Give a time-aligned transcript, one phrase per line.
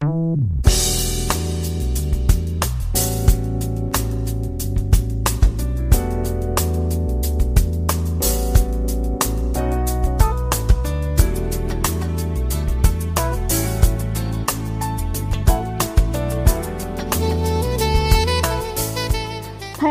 [0.00, 0.08] 朋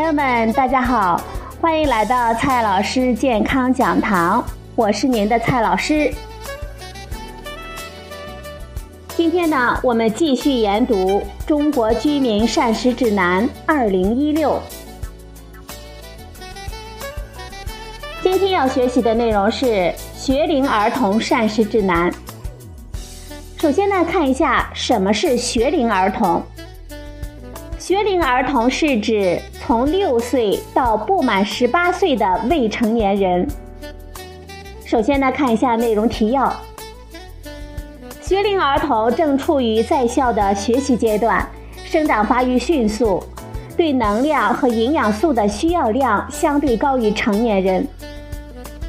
[0.02, 1.20] 友们，大家好，
[1.60, 6.12] 欢迎来到蔡老师健康讲堂，我是您的蔡老师。
[9.20, 14.58] 今天呢，我们继续研读《中国居民膳食指南（二零一六）》。
[18.22, 22.10] 今天要学习的内容是学龄儿童膳食指南。
[23.58, 26.42] 首先呢，看一下什么是学龄儿童。
[27.78, 33.46] 学龄儿童是指从六岁到不满十八岁的未成年人。
[34.86, 36.50] 首先呢，看一下内容提要。
[38.30, 41.44] 学龄儿童正处于在校的学习阶段，
[41.84, 43.20] 生长发育迅速，
[43.76, 47.84] 对能量和营养素的需要量相对高于成年人。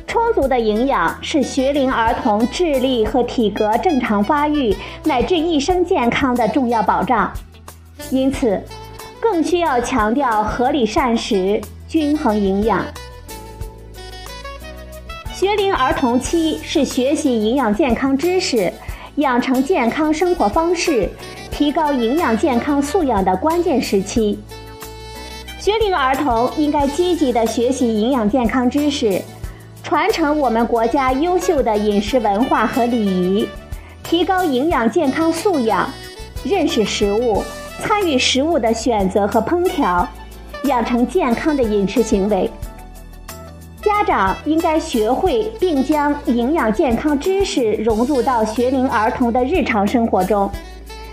[0.05, 7.33] 充足的营养是学龄儿童智力和体格正常发育乃至一生健康的重要保障，
[8.11, 8.61] 因此。
[9.19, 12.85] 更需要强调合理膳食、均衡营养。
[15.33, 18.71] 学龄儿童期是学习营养健康知识、
[19.15, 21.09] 养成健康生活方式、
[21.51, 24.39] 提高营养健康素养的关键时期。
[25.59, 29.21] 学龄儿童应该积极的学习营养健康知识，
[29.83, 33.47] 传承我们国家优秀的饮食文化和礼仪，
[34.01, 35.89] 提高营养健康素养，
[36.43, 37.43] 认识食物。
[37.83, 40.07] 参与食物的选择和烹调，
[40.65, 42.49] 养成健康的饮食行为。
[44.01, 50.49] 家长应该学会并将营养健康知识融入到学龄儿童的日常生活中。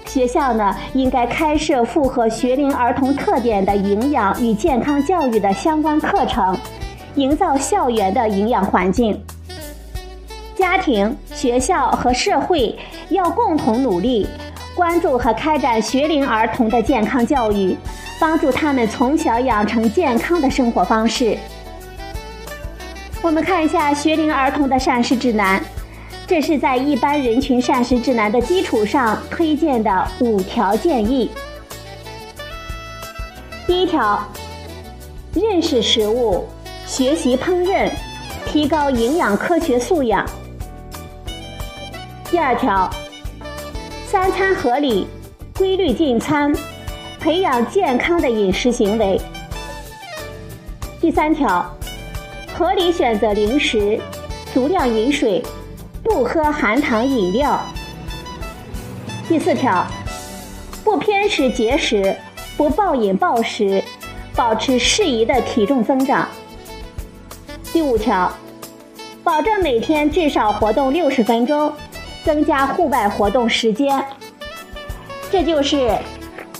[0.06, 6.56] 学校呢，应该开设符合学龄儿童特点的营养与健康教育的相关课程，
[7.14, 9.22] 营造校园的营养环境。
[10.56, 12.74] 家庭、学校和社会
[13.10, 14.26] 要共同努力。
[14.74, 17.76] 关注和开展学龄儿童的健康教育，
[18.18, 21.36] 帮助他们从小养成健康的生活方式。
[23.20, 25.62] 我们看一下学龄儿童的膳食指南，
[26.26, 31.30] 这是在一般人群膳食指南的基础上推荐的五条建议。
[33.66, 34.24] 第一条，
[35.34, 36.46] 认识食物，
[36.86, 37.90] 学习烹饪，
[38.46, 40.24] 提高营养科学素养。
[42.30, 42.90] 第二条。
[44.06, 45.06] 三餐合理，
[45.58, 46.50] 规律进餐，
[47.20, 49.20] 培养健康的饮食行为。
[50.98, 51.70] 第三条，
[52.58, 54.00] 合理选择零食，
[54.52, 55.40] 足量饮水，
[56.02, 57.56] 不喝含糖饮料。
[59.28, 59.86] 第四条，
[60.82, 62.16] 不偏食节食，
[62.56, 63.80] 不暴饮暴食，
[64.34, 66.26] 保持适宜的体重增长。
[67.72, 68.28] 第五条，
[69.22, 71.72] 保证每天至少活动六十分钟。
[72.24, 74.04] 增加户外活动时间，
[75.30, 75.96] 这就是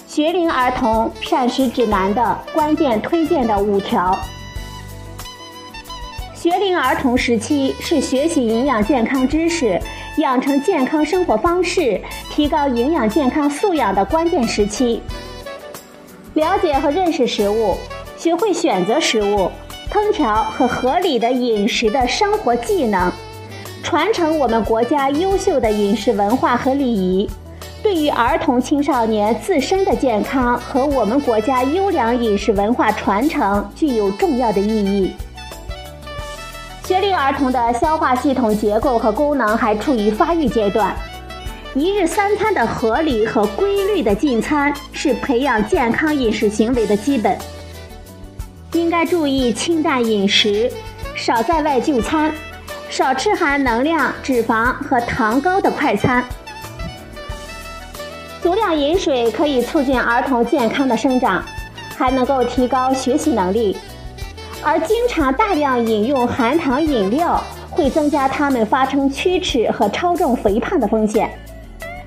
[0.07, 4.17] 学龄儿童膳食指南的关键推荐的五条。
[6.41, 9.77] 学龄儿童时期是学习营养健康知识、
[10.19, 12.01] 养成健康生活方式、
[12.31, 15.03] 提高营养健康素养的关键时期。
[16.35, 17.77] 了解和认识食物，
[18.17, 19.51] 学会选择食物、
[19.91, 23.11] 烹调和合理的饮食的生活技能。
[23.83, 27.29] 传承我们国家优秀的饮食文化和礼仪，
[27.83, 35.13] 对于儿童青少年自身的健康和我们国家优良饮食文化传承具有重要的意义。
[36.89, 40.97] 学龄儿童的消化系统结构和功能还处于发育阶段，
[41.75, 47.37] 一日三餐的合理和规律的进餐是培养健康饮食行为的基本。
[48.73, 50.73] 应该注意清淡饮食，
[51.15, 52.33] 少在外就餐。
[52.89, 56.25] 少吃含能量、脂肪和糖高的快餐，
[58.43, 61.45] 足量饮水可以促进儿童健康的生长，
[61.99, 63.77] 还能够提高学习能力。
[64.65, 71.31] 而经常大量饮用含糖饮料，会增加他们发生龋齿和超重肥胖的风险。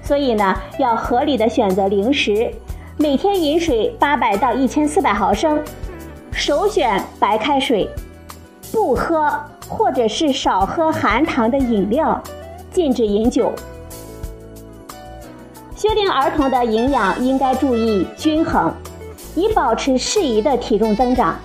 [0.03, 2.51] 所以呢，要合理的选择零食，
[2.97, 5.61] 每天饮水八百到一千四百毫升，
[6.31, 7.89] 首选白开水，
[8.71, 9.31] 不喝。
[9.73, 12.21] 或者是少喝含糖的饮料，
[12.73, 13.53] 禁止饮酒。
[15.77, 18.69] 学龄儿童的营养应该注意均衡，
[19.33, 21.39] 以保持适宜的体重增长。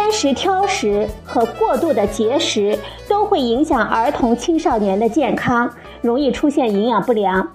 [0.00, 5.70] 偏食、挑食和过度的节食都会影响儿童青少年的健康，
[6.00, 7.52] 容易出现营养不良。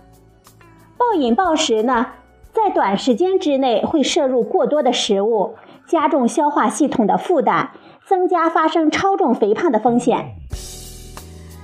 [0.96, 2.06] 暴饮暴食呢，
[2.54, 5.56] 在短时间之内会摄入过多的食物，
[5.88, 7.70] 加重消化系统的负担，
[8.06, 10.36] 增加发生超重肥胖的风险。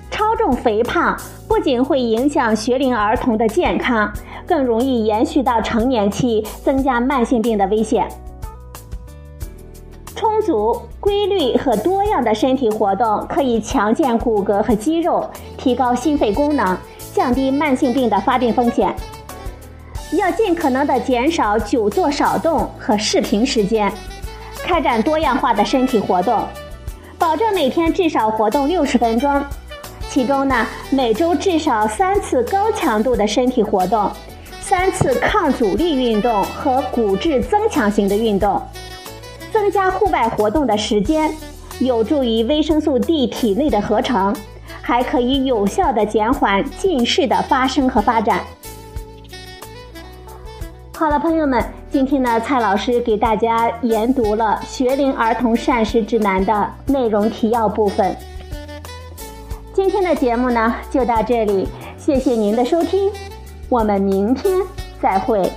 [0.10, 1.16] 超重肥胖
[1.48, 4.12] 不仅会影响学龄儿童的健康，
[4.48, 8.08] 更容易延续到成年期，增加慢性病的危险。
[10.16, 16.78] 充足、规律和多样的身体活动可以强健骨骼和肌肉，提高心肺功能，
[17.14, 18.94] 降低慢性病的发病风险。
[20.14, 23.92] 要尽可能的减少久坐少动和视频时间，
[24.64, 26.44] 开展多样化的身体活动，
[27.18, 29.42] 保证每天至少活动六十分钟。
[30.10, 34.12] 其中呢，每周至少三次高强度的身体活动，
[34.60, 38.62] 三次抗阻力运动和骨质增强型的运动，
[39.62, 41.32] 增加户外活动的时间，
[41.78, 44.36] 有助于维生素 D 体内的合成，
[44.82, 48.42] 还可以有效的减缓近视的发生和发展。
[50.98, 58.18] 好了，朋友们，今天呢，蔡老师给大家研读了《学龄儿童膳食指南》的内容提要部分。
[59.76, 61.68] 今天的节目呢，就到这里，
[62.00, 63.12] 谢谢您的收听，
[63.70, 64.60] 我们明天
[65.00, 65.52] 再会。